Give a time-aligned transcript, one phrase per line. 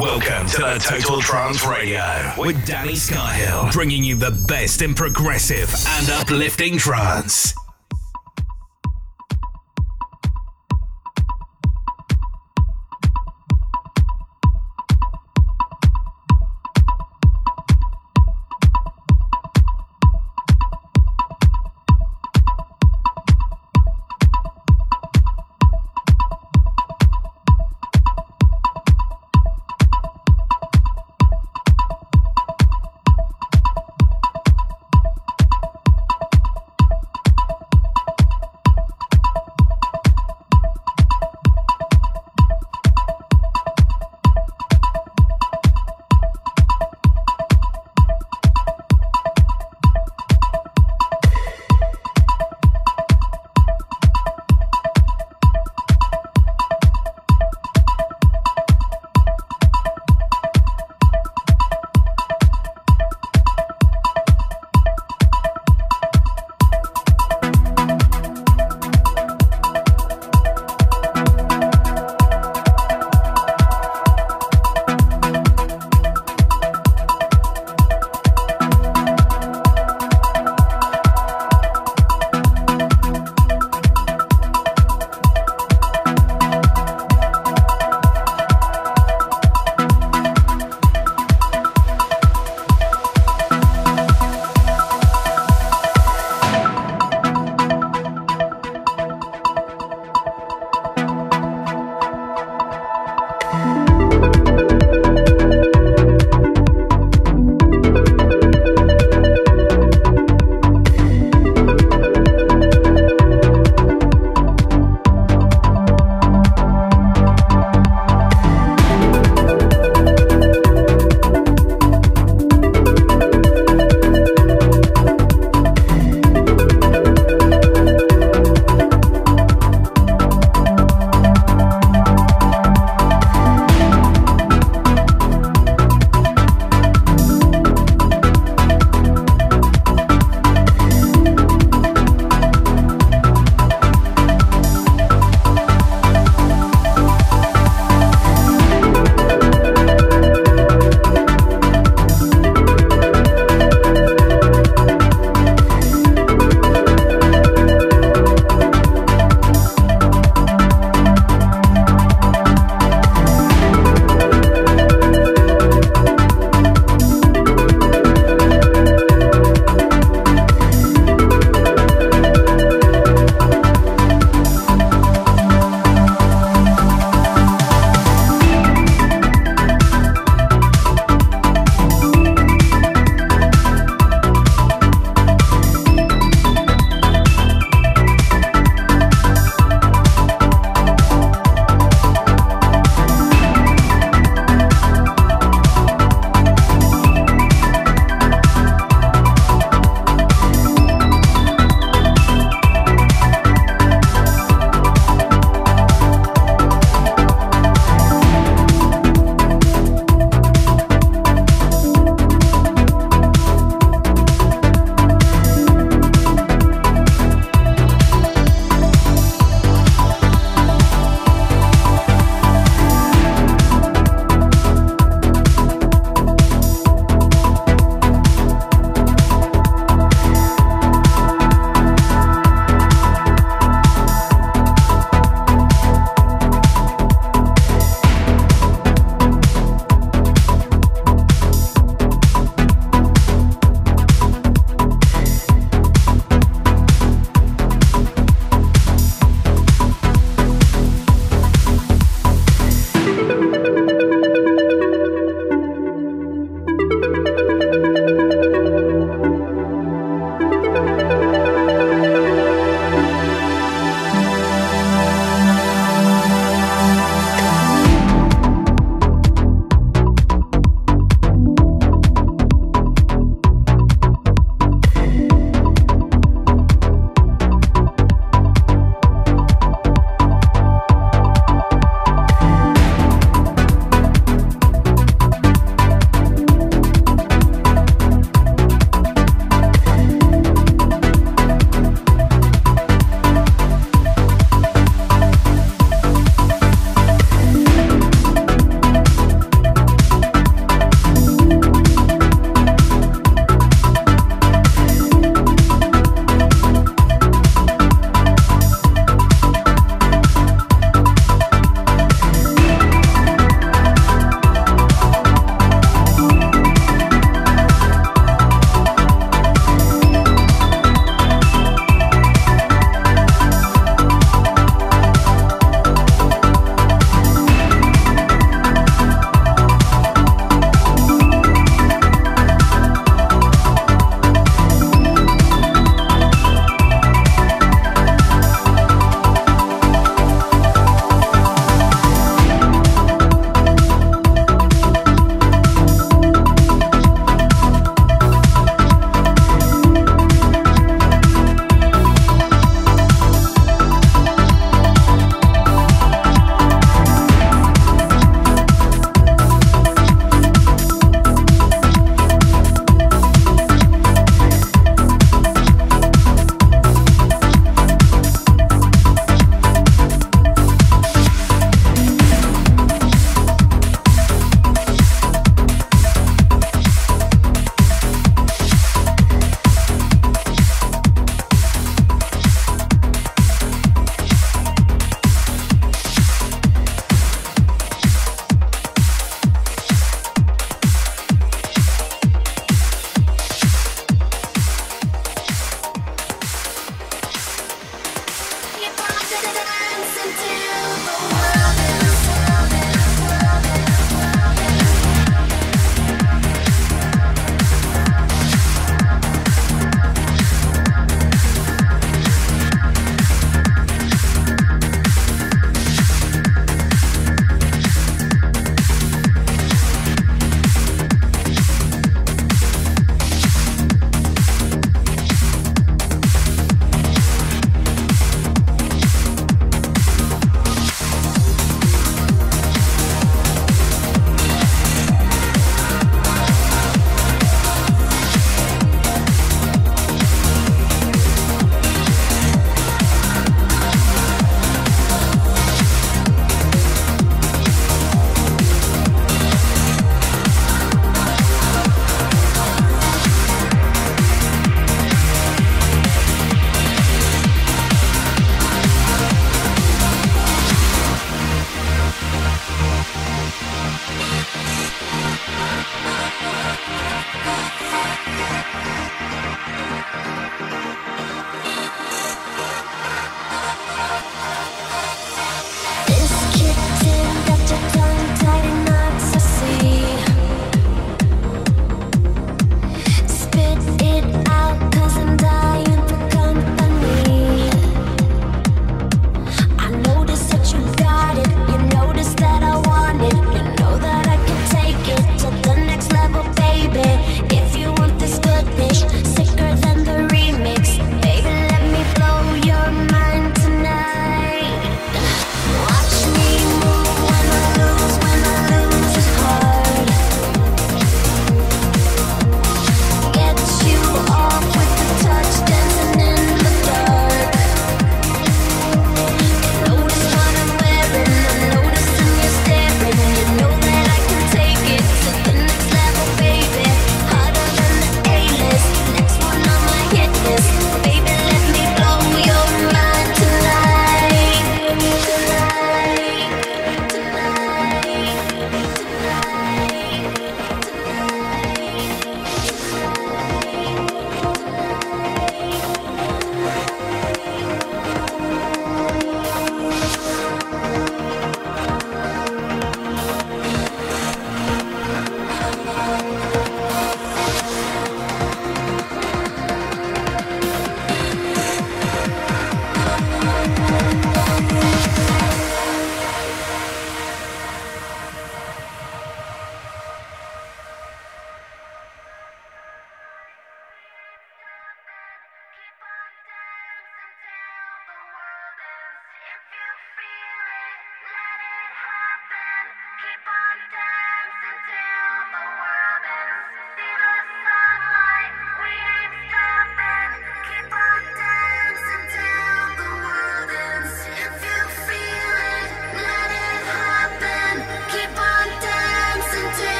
[0.00, 5.70] Welcome to the Total Trance Radio with Danny Skyhill, bringing you the best in progressive
[5.86, 7.52] and uplifting trance.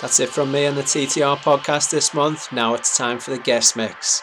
[0.00, 2.50] That's it from me and the TTR podcast this month.
[2.52, 4.22] Now it's time for the guest mix.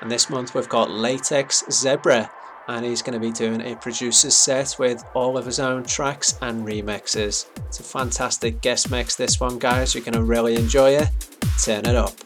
[0.00, 2.30] And this month we've got Latex Zebra,
[2.68, 6.38] and he's going to be doing a producer's set with all of his own tracks
[6.42, 7.46] and remixes.
[7.66, 9.94] It's a fantastic guest mix, this one, guys.
[9.94, 11.08] You're going to really enjoy it.
[11.62, 12.23] Turn it up.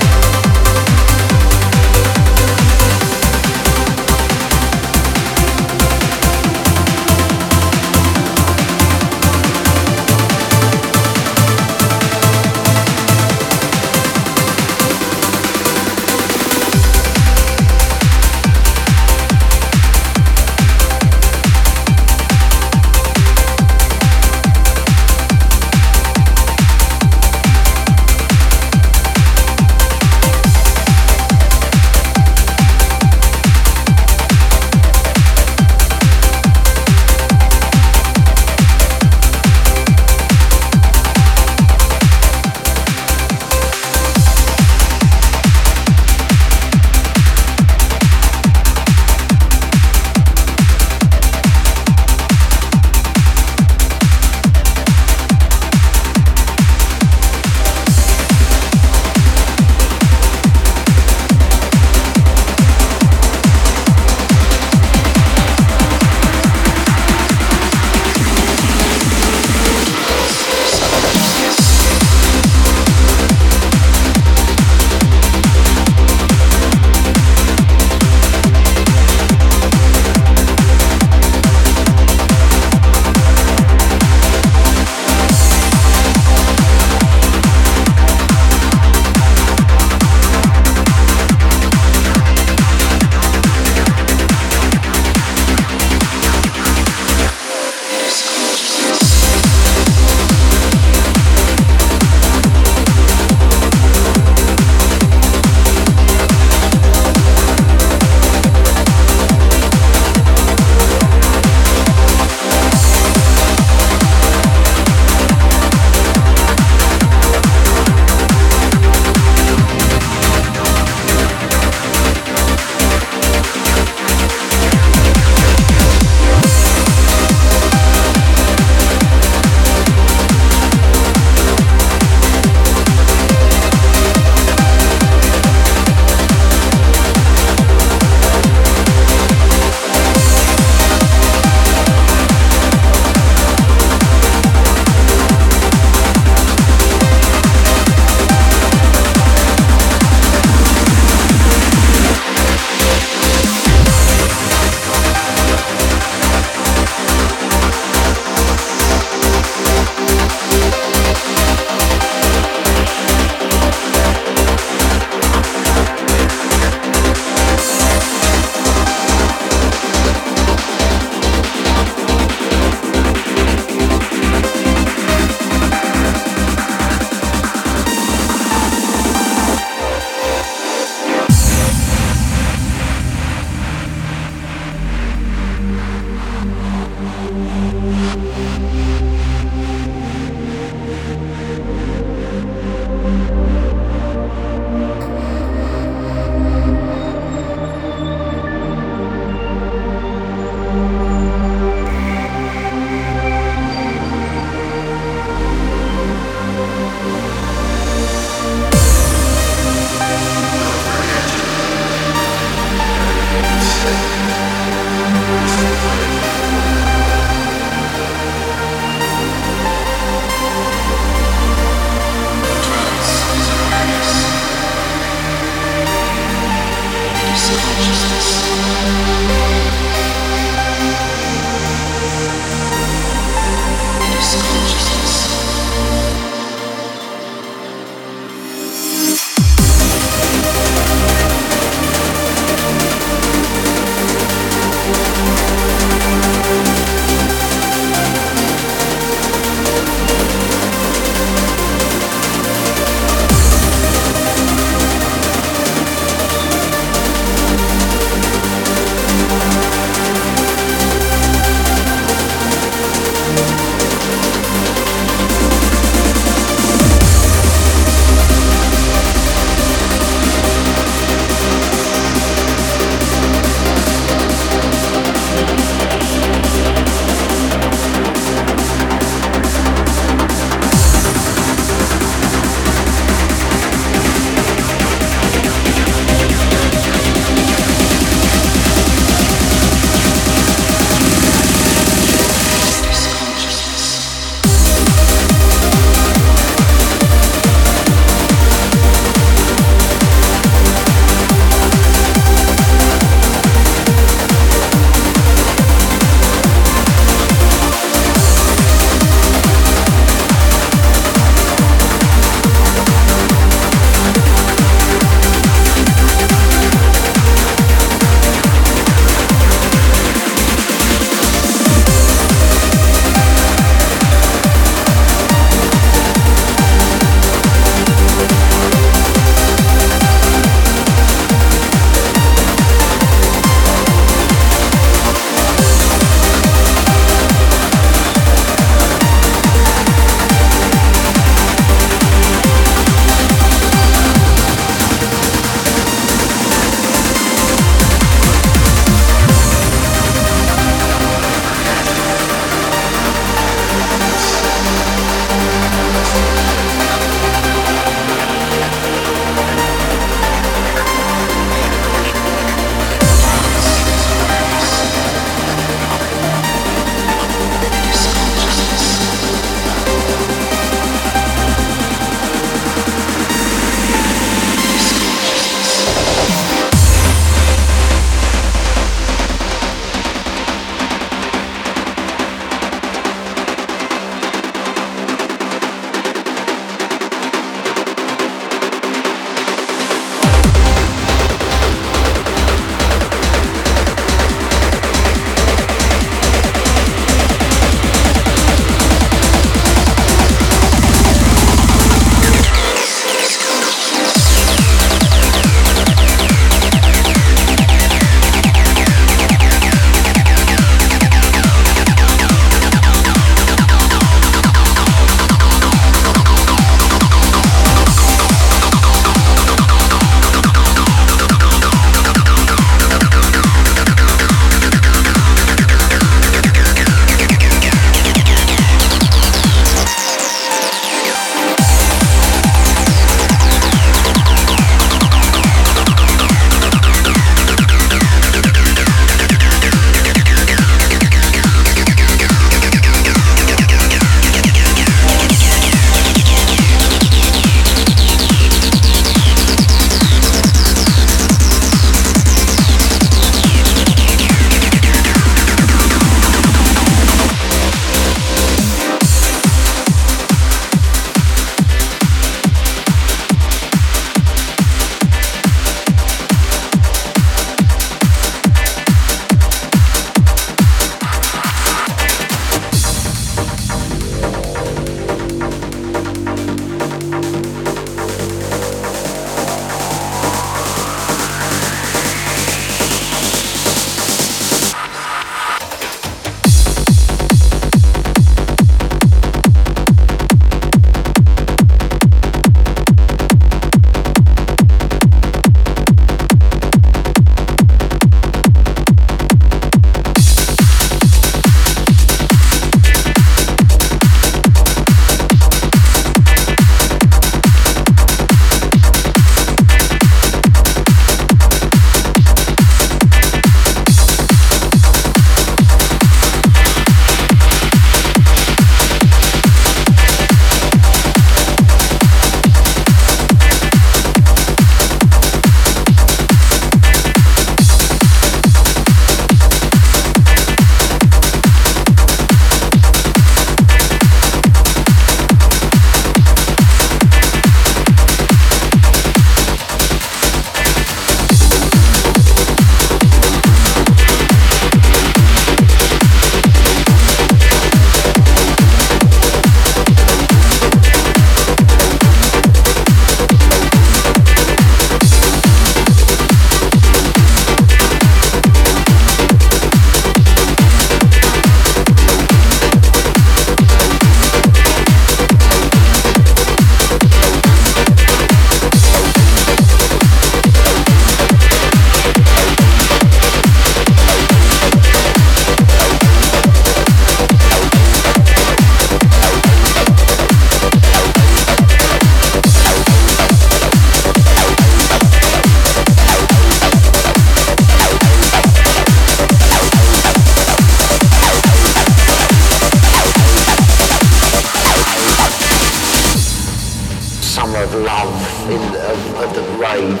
[597.56, 600.00] Of love in of, of the rave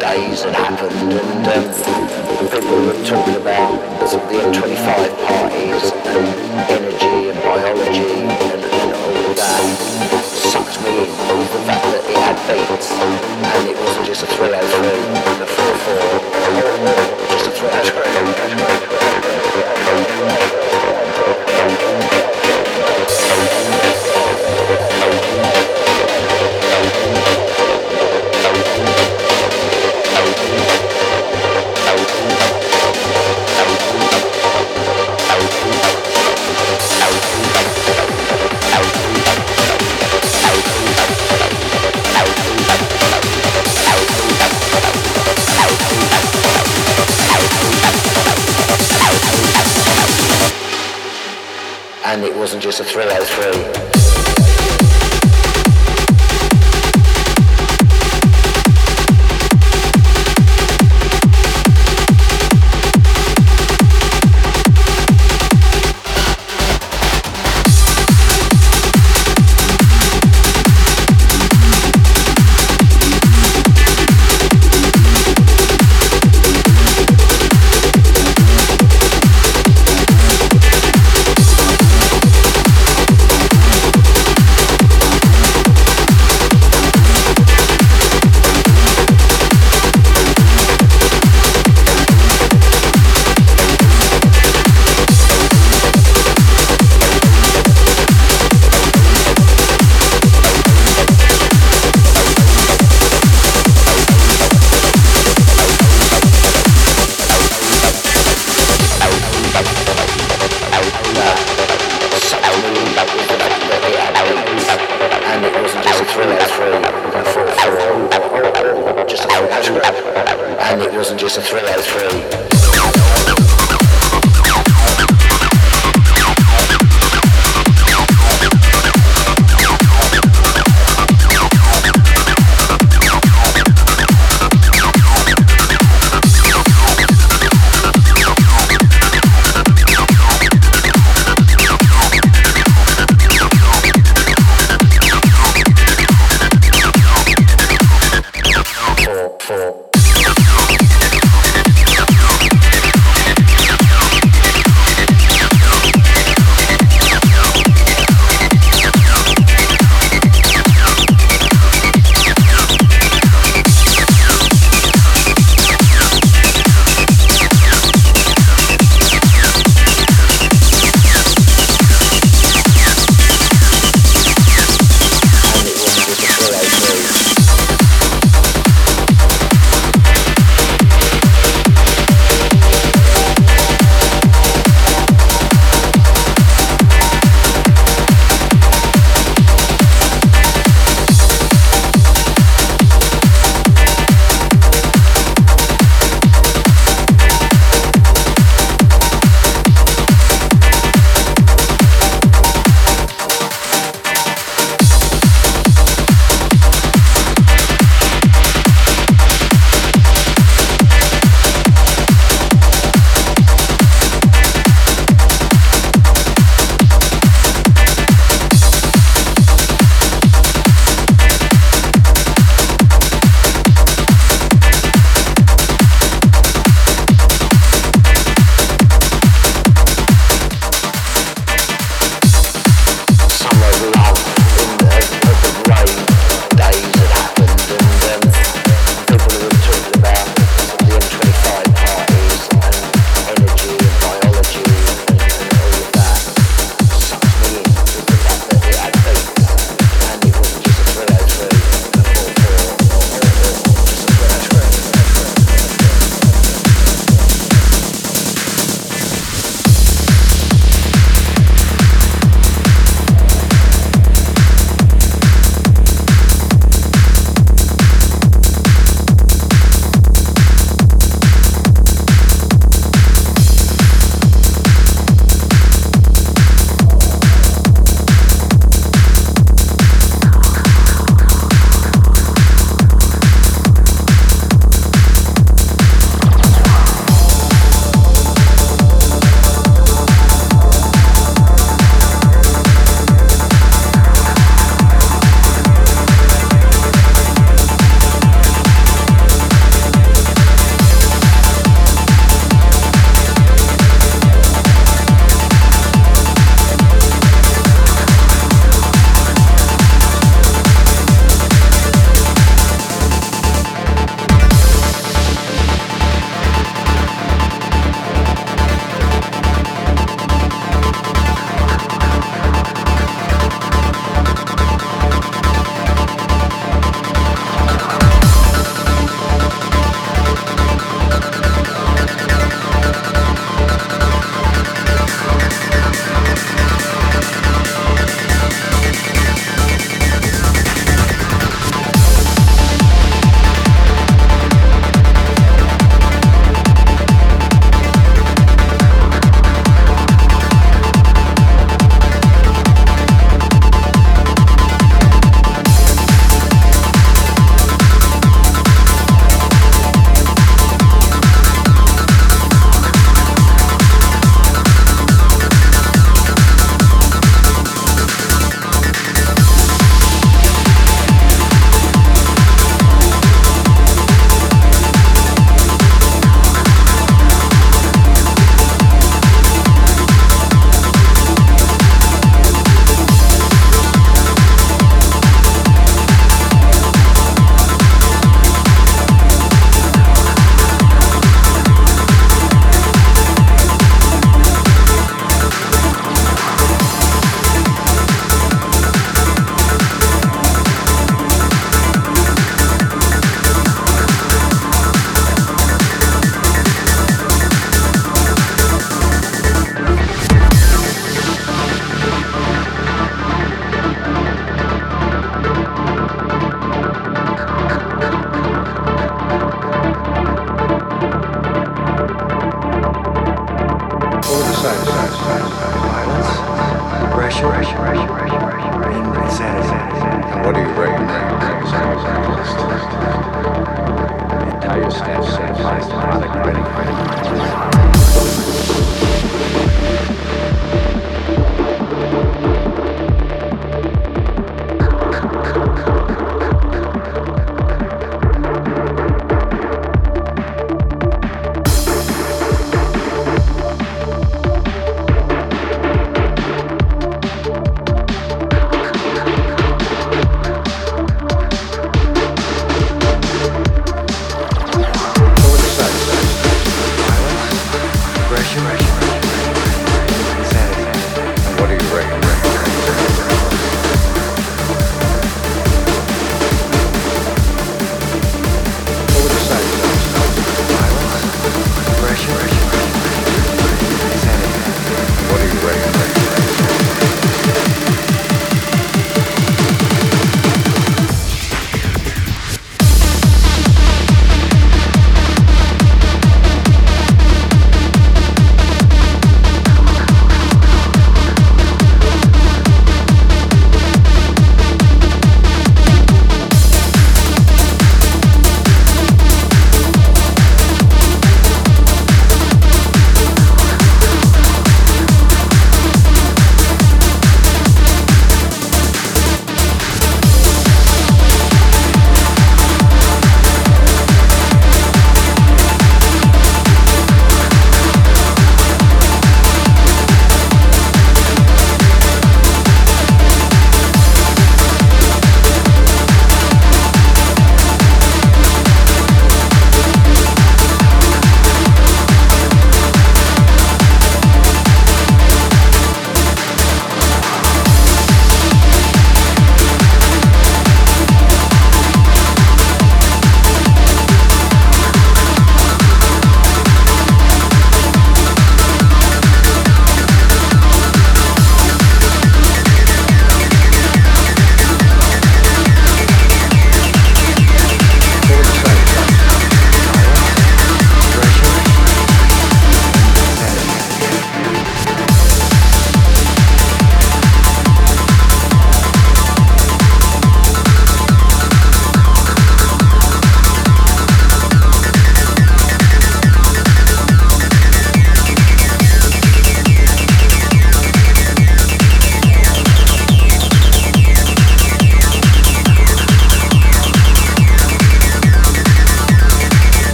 [0.00, 6.26] days that happened, and um, people were talking about the M25 parties and
[6.72, 9.60] energy and biology and, and all that
[10.24, 11.38] sucked me in.
[11.52, 14.88] The fact that it had beats and it wasn't just a 303
[15.28, 15.60] and a 4-4,
[17.30, 18.83] just a 303.
[52.64, 53.74] Just a 303.
[53.74, 53.93] What do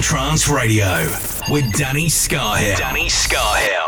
[0.00, 1.06] Trance Radio
[1.50, 2.76] with Danny Scarhill.
[2.76, 3.83] Danny Scarhill.